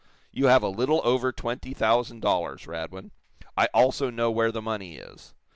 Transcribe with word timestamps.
"You 0.31 0.47
have 0.47 0.63
a 0.63 0.67
little 0.67 0.99
over 1.03 1.31
twenty 1.31 1.75
thousand 1.75 2.21
dollars, 2.23 2.65
Radwin. 2.65 3.11
I 3.55 3.67
also 3.71 4.09
know 4.09 4.31
where 4.31 4.51
the 4.51 4.59
money 4.59 4.95
is. 4.95 5.35